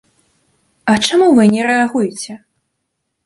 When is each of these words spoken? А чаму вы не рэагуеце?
А 0.93 0.95
чаму 1.07 1.27
вы 1.39 1.43
не 1.53 1.61
рэагуеце? 1.69 2.39